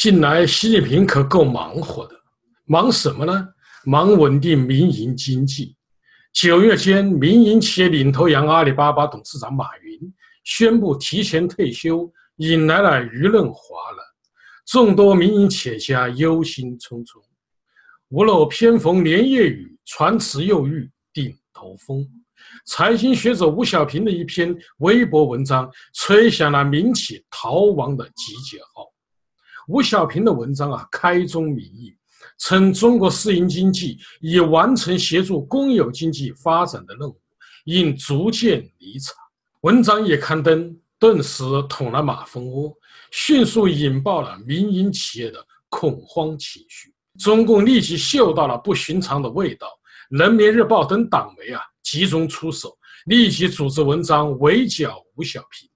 [0.00, 2.14] 近来，习近平可够忙活的。
[2.66, 3.48] 忙什么呢？
[3.84, 5.74] 忙稳定民营经济。
[6.32, 13.98] 九月间，民营企业领头羊阿里巴巴董事长马云宣布提前退休，引来了舆论哗然。
[14.68, 17.20] 众多民营企业家忧心忡忡。
[18.10, 22.08] 屋漏偏逢连夜雨，船迟又遇顶头风。
[22.66, 28.86] 财经学者吴小平的一篇微博文章，吹响了民企逃亡的集结号。
[29.68, 31.94] 吴小平的文章啊，开宗明义，
[32.38, 37.20] 称中国私营经济已完成协助公有经济发展的任务，
[37.66, 39.14] 应逐渐离场。
[39.60, 42.74] 文章一刊登，顿时捅了马蜂窝，
[43.10, 45.38] 迅速引爆了民营企业的
[45.68, 46.90] 恐慌情绪。
[47.18, 49.68] 中共立即嗅到了不寻常的味道，
[50.08, 55.68] 人民日报等党媒啊，集中出手，立即组织文章围剿吴小平，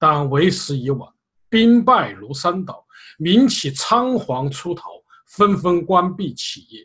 [0.00, 1.08] 但为时已晚，
[1.48, 2.84] 兵败如山倒。
[3.22, 4.88] 民企仓皇出逃，
[5.26, 6.80] 纷纷关闭企业。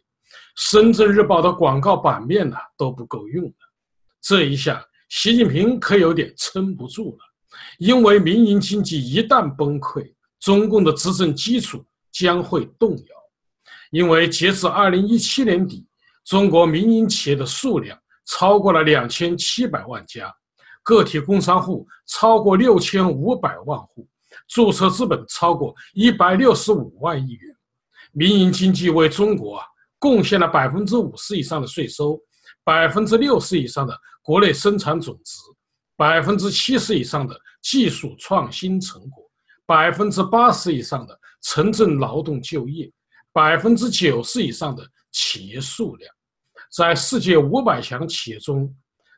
[0.58, 3.53] 深圳日报的广告版面呢都不够用了。
[4.22, 7.19] 这一下，习近平可有点撑不住了。
[7.77, 13.16] 因为民营经济一旦崩溃，中共的执政基础将会动摇。
[13.92, 15.88] 因为截至二零一七年底，
[16.25, 20.30] 中国民营企业的数量超过了两千七百万家，
[20.83, 24.05] 个体工商户超过六千五百万户。
[24.47, 27.55] 注册资本超过一百六十五万亿元，
[28.11, 29.65] 民营经济为中国啊
[29.97, 32.19] 贡献了百分之五十以上的税收，
[32.63, 35.39] 百分之六十以上的国内生产总值，
[35.97, 39.23] 百分之七十以上的技术创新成果，
[39.65, 42.91] 百分之八十以上的城镇劳动就业，
[43.33, 46.13] 百分之九十以上的企业数量，
[46.71, 48.71] 在世界五百强企业中，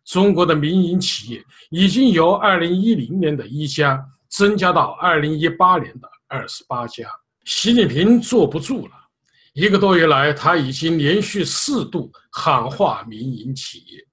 [0.06, 4.02] 中国的民营企业已经由二零一零年的一家。
[4.30, 7.08] 增加到二零一八年的二十八家，
[7.46, 8.92] 习近平坐不住了。
[9.54, 14.06] 一个多月来，他已经连续四度喊话民营企业。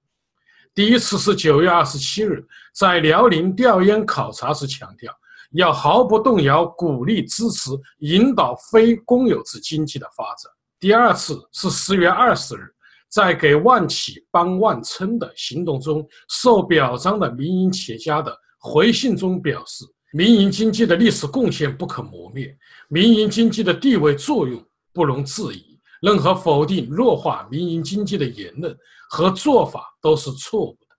[0.73, 2.43] 第一次是九月二十七日
[2.73, 5.13] 在辽宁调研考察时强调，
[5.51, 10.51] 要毫不动摇鼓励、支持、引导非公有制经济的发展。
[10.79, 12.73] 第二次是十月二十日
[13.07, 19.85] 在给万企帮万村的行动中受表彰的民营企业家的回信中表示。
[20.15, 25.77] 民营经济的历史贡献不可磨灭，民营经济的地位作用不容置疑。
[26.01, 28.73] 任何否定、弱化民营经济的言论
[29.09, 30.95] 和做法都是错误的。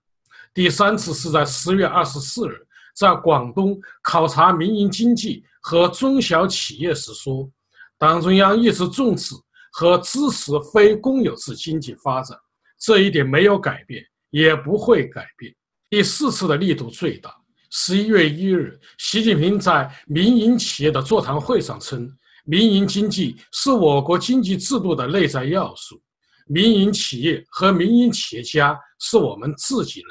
[0.53, 2.53] 第三次是在十月二十四日
[2.95, 7.49] 在广东考察民营经济和中小企业时说，
[7.97, 9.33] 党中央一直重视
[9.71, 12.37] 和支持非公有制经济发展，
[12.79, 15.51] 这一点没有改变，也不会改变。
[15.89, 17.33] 第四次的力度最大。
[17.69, 22.09] 十一月一日，习近平在民营企业的座谈会上称，
[22.45, 26.01] 民营经济是我国经济制度的内在要素，
[26.45, 30.09] 民营企业和民营企业家是我们自己人。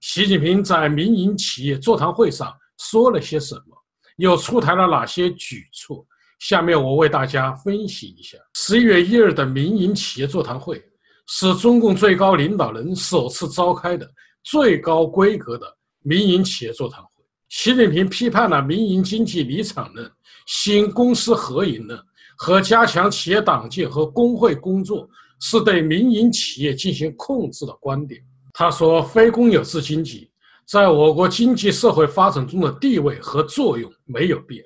[0.00, 3.76] 习近平在民营企业座谈会上说了些什么？
[4.16, 6.04] 又出台了哪些举措？
[6.40, 8.36] 下面我为大家分析一下。
[8.54, 10.82] 十一月一日的民营企业座谈会
[11.28, 14.10] 是中共最高领导人首次召开的
[14.42, 15.75] 最高规格的。
[16.06, 17.08] 民营企业座谈会，
[17.48, 20.08] 习近平批判了民营经济离场论、
[20.46, 22.00] 新公私合营论
[22.38, 25.08] 和加强企业党建和工会工作
[25.40, 28.22] 是对民营企业进行控制的观点。
[28.54, 30.30] 他说：“非公有制经济
[30.64, 34.64] 在我国经济社会发展中的地位和作用没有变，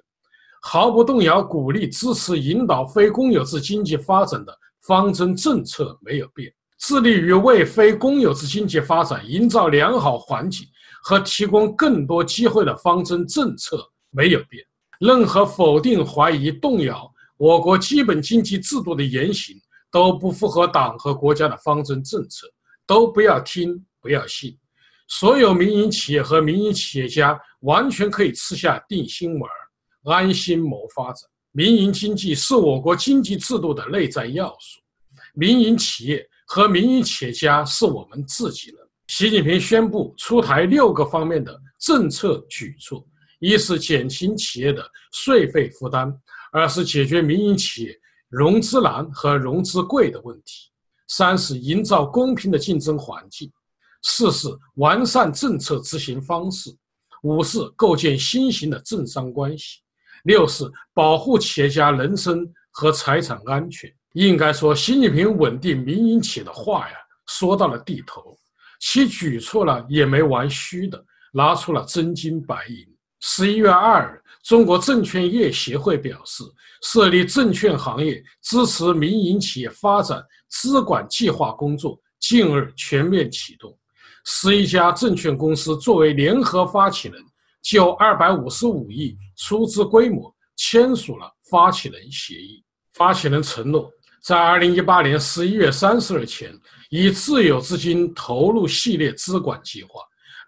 [0.61, 10.67] 毫不动摇鼓励、支持、引导非公有制经济发展的方针政策没有变，致力于为非公有制经济发展营造良好环境。”
[11.03, 13.79] 和提供更多机会的方针政策
[14.11, 14.65] 没有变，
[14.99, 19.57] 任何否定、怀疑、动摇我国基本经济制度的言行
[19.91, 22.47] 都不符合党和国家的方针政策，
[22.87, 24.57] 都不要听，不要信。
[25.09, 29.51] 所有民营企业和民营企业家完全可以吃下定心丸，
[30.05, 31.29] 安心谋发展。
[31.53, 34.81] 民营经济是我国经济制度的内在要素，
[35.35, 38.80] 民营企业和民营企业家是我们自己人。
[39.13, 43.05] 习近平宣布出台六个方面的政策举措：
[43.41, 46.13] 一是减轻企业的税费负担；
[46.53, 50.71] 二是解决民营企业融资难和融资贵的问题；
[51.09, 53.49] 三是营造公平的竞争环境；
[54.05, 54.47] 四是
[54.77, 56.71] 完善政策执行方式；
[57.25, 59.81] 五是构建新型的政商关系；
[60.23, 63.93] 六是保护企业家人身和财产安全。
[64.13, 66.95] 应该说，习近平稳定民营企业的话呀，
[67.27, 68.39] 说到了地头。
[68.81, 71.01] 其举措呢也没玩虚的，
[71.33, 72.77] 拿出了真金白银。
[73.21, 76.43] 十一月二日，中国证券业协会表示，
[76.83, 83.79] 设立证券行业支持民营企业发展资管计划工作近日全面启动。
[84.25, 87.23] 十一家证券公司作为联合发起人，
[87.63, 92.65] 就二百五十五亿出资规模签署了发起人协议。
[92.95, 93.91] 发起人承诺，
[94.23, 96.53] 在二零一八年十一月三十日前，
[96.91, 100.01] 以自有资金投入系列资管计划。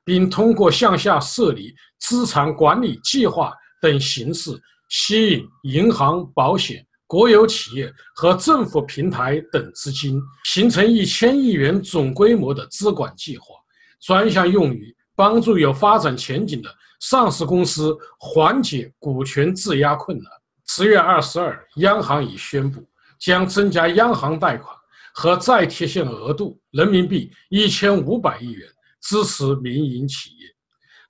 [0.04, 4.50] 并通过向下设立资产管理计划等形式，
[4.88, 13.54] 吸引银行、保险、国有企业和政府平台等资金，形成一千亿元总规模的资管计划，
[14.00, 16.68] 专项用于帮助有发展前景的
[16.98, 20.26] 上市公司缓解股权质押困难。
[20.66, 22.84] 十月二十二，央行已宣布
[23.20, 24.76] 将增加央行贷款
[25.14, 28.68] 和再贴现额度人民币一千五百亿元。
[29.04, 30.46] 支持民营企业，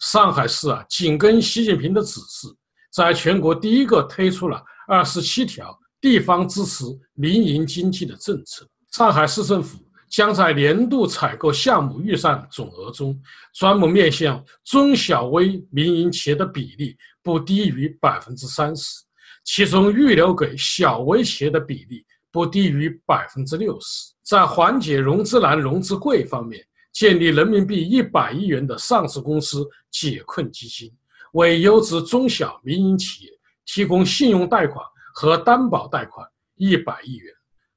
[0.00, 2.48] 上海市啊，紧跟习近平的指示，
[2.90, 8.66] 在全国第一个推出了二十七条地方支持民营经济的政策。
[8.92, 9.78] 上海市政府
[10.08, 13.14] 将在年度采购项目预算总额中，
[13.52, 19.02] 专门面向中小微民营企业的比例不低于百分之三十，
[19.44, 24.12] 其中预留给小微企业的比例不低于百分之六十。
[24.24, 30.90] 在缓解融资难、融资贵方面，建立人民币一百亿元的上市公司解困基金，
[31.34, 33.30] 为优质中小民营企业
[33.66, 34.84] 提供信用贷款
[35.14, 36.26] 和担保贷款
[36.56, 37.32] 一百亿元，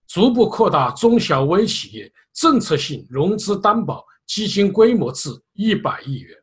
[0.08, 6.36] 逐步扩大中小微企业政策性融资担保基金规模至一百亿元。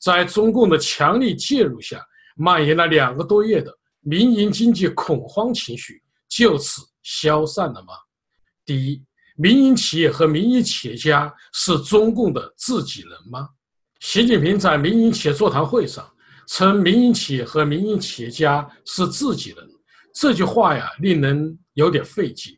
[0.00, 2.04] 在中共的强力介入下，
[2.34, 7.94] 蔓延了两个多月的民营经济恐慌情绪就此消散了吗？
[8.64, 9.02] 第一。
[9.34, 13.48] 民营企业和民营企业家是中共的自己人吗？
[13.98, 16.06] 习近平在民营企业座谈会上
[16.46, 19.66] 称，民营企业和民营企业家是自己人，
[20.14, 22.50] 这句话呀，令人有点费解。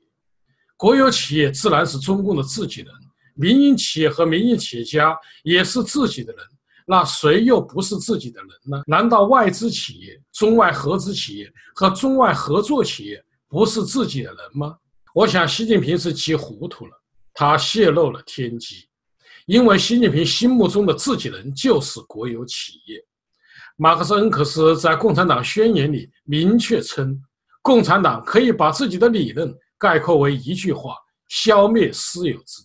[0.77, 2.93] 国有企业自然是中共的自己人，
[3.35, 6.45] 民营企业和民营企业家也是自己的人，
[6.87, 8.83] 那谁又不是自己的人呢？
[8.89, 14.77] 难道外资企业、中外合资企业和中外合作企业不是自己的人吗？
[15.15, 16.93] 我想，习近平是急糊涂了，
[17.33, 18.89] 他泄露了天机，
[19.47, 23.05] 因为习近平心目中的自己人就是国有企业。
[23.77, 27.21] 马克思、恩格斯在《共产党宣言》里明确称，
[27.63, 30.95] 共产党可以把自己的理论概括为一句话：
[31.29, 32.63] 消灭私有制。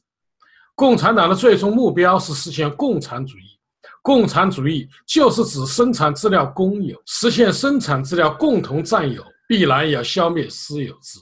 [0.76, 3.60] 共产党的最终目标是实现共产主义，
[4.02, 11.18] 共产主义就是指生产资料公有，实现生产资料共同占有，必然要消灭私有制。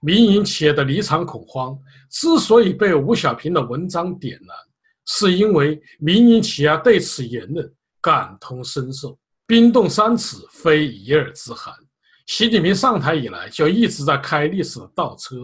[0.00, 1.78] 民营企业的离场恐慌
[2.10, 4.56] 之所以被吴小平的文章点燃，
[5.06, 9.16] 是因为民营企业对此言论感同身受。
[9.46, 11.72] 冰冻三尺，非一日之寒。
[12.26, 15.36] 习近平上台以来就一直在开历史的倒车，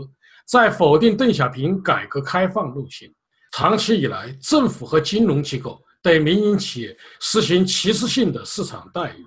[0.44, 3.08] 在否定邓小平改革开放路线。
[3.52, 9.24] 长期以来，政府和金融机构对民营企业实行歧视性的市场待遇，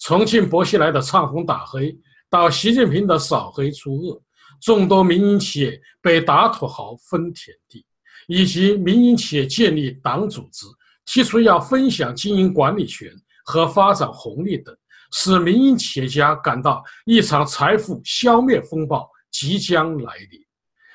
[0.00, 1.96] 重庆薄熙来的唱红打黑，
[2.28, 4.22] 到习近平的扫黑除恶。
[4.58, 7.84] 众多民营企业被打土豪分田地，
[8.26, 10.64] 以及民营企业建立党组织、
[11.04, 13.12] 提出要分享经营管理权
[13.44, 14.74] 和发展红利等，
[15.12, 20.40] 使民营企业家感到一场财富消灭风暴即将来临。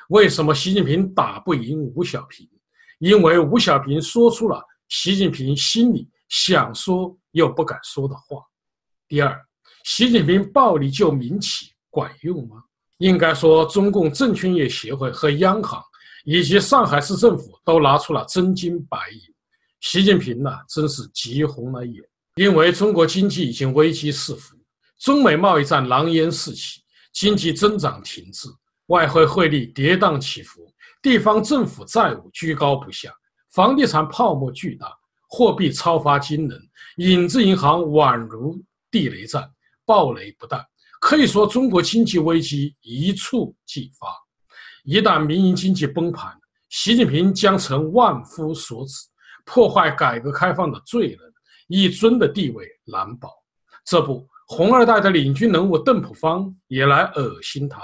[0.09, 2.49] 为什么习近平打不赢吴小平？
[2.97, 8.43] 因为吴小平说出了习近平心里想说又不敢说的话。
[9.07, 9.39] 第二，
[9.83, 12.63] 习近平暴力救民企管用吗？
[12.97, 15.81] 应该说，中共证券业协会和央行
[16.23, 19.19] 以及上海市政府都拿出了真金白银。
[19.79, 22.03] 习近平呢，真是急红了眼，
[22.35, 24.55] 因为中国经济已经危机四伏，
[24.99, 28.47] 中美贸易战狼烟四起，经济增长停滞，
[28.87, 30.71] 外汇汇率跌宕起伏，
[31.01, 33.11] 地方政府债务居高不下，
[33.49, 34.87] 房地产泡沫巨大，
[35.27, 36.61] 货币超发惊人，
[36.97, 38.61] 影子银行宛如
[38.91, 39.49] 地雷战，
[39.91, 40.65] 暴雷不断。
[41.01, 44.07] 可以说，中国经济危机一触即发。
[44.85, 46.33] 一旦民营经济崩盘，
[46.69, 48.93] 习近平将成万夫所指，
[49.43, 51.19] 破坏改革开放的罪人，
[51.67, 53.29] 一尊的地位难保。
[53.83, 57.81] 这不，红二代的领军人物邓朴方也来恶心他。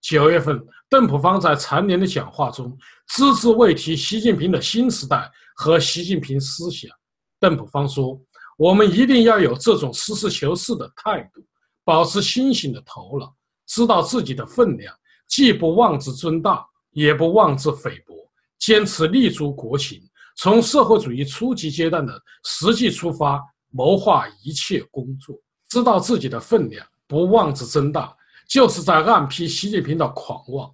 [0.00, 2.76] 九月份，邓朴方在残年的讲话中
[3.06, 6.90] 只字未提习近平的新时代和习近平思想。
[7.38, 8.20] 邓朴方说
[8.56, 11.42] ：“我们一定要有这种实事求是的态度。”
[11.84, 13.32] 保持清醒的头脑，
[13.64, 14.92] 知道自己的分量，
[15.28, 18.12] 既不妄自尊大，也不妄自菲薄，
[18.58, 20.02] 坚持立足国情，
[20.36, 25.38] 从社会主义初级阶段的实际出发，谋划一切工作，
[25.70, 28.12] 知道自己的分量，不妄自增大，
[28.48, 30.68] 就是在暗批习近平的狂妄，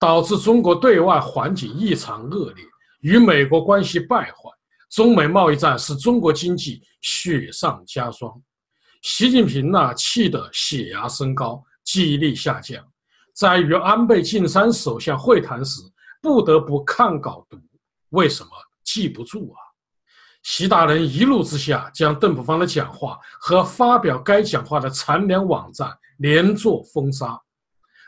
[0.00, 2.64] 导致中国对外环境异常恶劣，
[3.02, 4.50] 与美国关系败坏，
[4.90, 8.32] 中美贸易战使中国经济雪上加霜。
[9.02, 12.84] 习近平呢，气得血压升高，记忆力下降，
[13.34, 15.80] 在与安倍晋三首相会谈时，
[16.20, 17.58] 不得不看稿读。
[18.10, 18.50] 为什么
[18.84, 19.58] 记不住啊？
[20.42, 27.38] 习大人一怒之下，将邓普方的讲话和发表该讲话的残联网站连做封杀。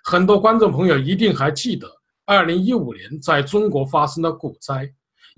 [0.05, 1.89] 很多观众朋友一定还记得，
[2.25, 4.89] 二零一五年在中国发生的股灾，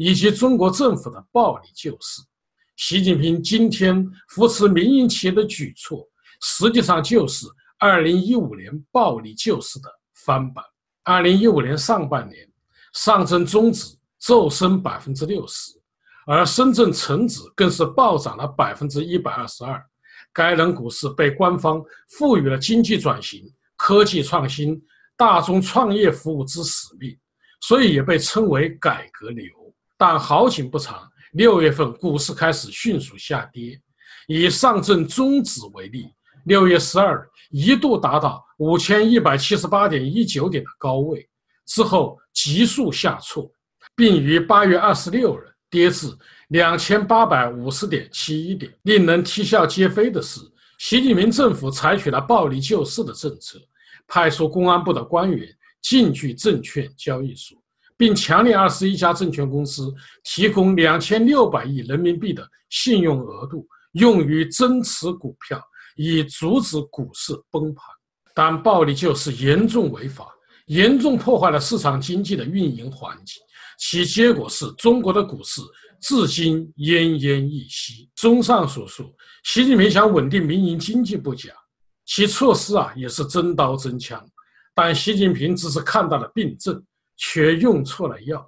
[0.02, 2.22] 以及中国政府的暴力救市。
[2.74, 6.08] 习近平今天扶持民营企业的举措，
[6.40, 7.46] 实际上就是
[7.78, 9.90] 二零一五年暴力救市的
[10.24, 10.64] 翻版。
[11.04, 12.50] 二零一五年上半年，
[12.94, 15.78] 上证综指骤升百分之六十。
[16.24, 19.84] 而深圳成指更是暴涨了百分之一百二十二，
[20.32, 21.84] 该轮股市被官方
[22.16, 23.44] 赋予了经济转型、
[23.76, 24.80] 科技创新、
[25.14, 27.14] 大众创业服务之使命，
[27.60, 29.59] 所以也被称为改革流。
[30.00, 33.78] 但好景不长，六月份股市开始迅速下跌。
[34.28, 36.08] 以上证综指为例，
[36.46, 41.28] 六月十二日一度达到五千一百七十八点一九点的高位，
[41.66, 43.52] 之后急速下挫，
[43.94, 45.46] 并于八月二十六日。
[45.68, 46.08] 跌至
[46.48, 48.72] 两千八百五十点七一点。
[48.82, 50.40] 令人啼笑皆非的是，
[50.78, 53.56] 习近平政府采取了暴力救市的政策，
[54.08, 55.46] 派出公安部的官员
[55.82, 57.59] 进驻证券交易所，
[58.00, 65.62] 并强令二十一家证券公司提供两千六百亿人民币的信用额度，用于增持股票，
[65.96, 67.84] 以阻止股市崩盘。
[68.34, 70.26] 但暴力救市严重违法，
[70.68, 73.36] 严重破坏了市场经济的运营环境。
[73.78, 75.60] 其结果是中国的股市
[76.00, 78.08] 至今奄奄一息。
[78.16, 79.14] 综上所述，
[79.44, 81.50] 习近平想稳定民营经济不假，
[82.06, 84.26] 其措施啊也是真刀真枪。
[84.74, 86.82] 但习近平只是看到了病症，
[87.20, 88.44] 却用错了药。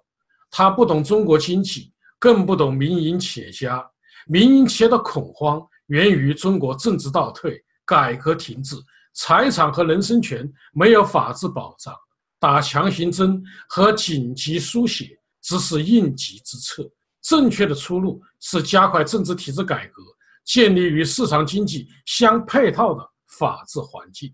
[0.51, 3.89] 他不懂中国经济，更不懂民营企业家。
[4.27, 8.75] 民营企业的恐慌源于中国政治倒退、改革停滞、
[9.15, 11.95] 财产和人身权没有法治保障、
[12.41, 15.17] 打强行针和紧急书写。
[15.45, 16.89] 只是应急之策，
[17.21, 20.01] 正确的出路是加快政治体制改革，
[20.45, 24.33] 建立与市场经济相配套的法治环境。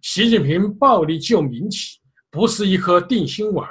[0.00, 1.98] 习近平暴力救民企，
[2.34, 3.68] 不是一颗定心丸，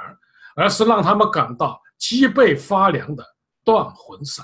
[0.56, 3.22] 而是让他们感到脊背发凉的
[3.62, 4.42] 断魂伞。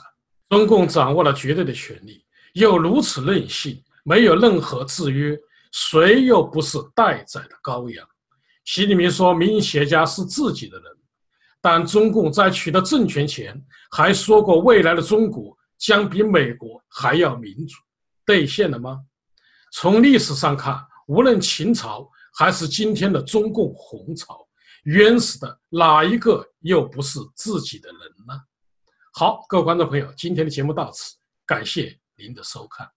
[0.50, 2.22] 中共掌握了绝对的权力，
[2.52, 5.34] 又如此任性，没有任何制约，
[5.72, 8.06] 谁又不是待宰的羔羊？
[8.66, 10.86] 习近平说：“民营企业家是自己的人。”
[11.62, 13.58] 但中共在取得政权前
[13.90, 17.76] 还说过，未来的中国将比美国还要民主，
[18.26, 19.00] 兑现了吗？
[19.72, 24.46] 从历史上看，无论秦朝还是今天的中共红潮，
[24.84, 28.34] 冤死的哪一个又不是自己的人呢？
[29.12, 32.88] 好，各位观众朋友，今天的节目到此，感谢您的收看。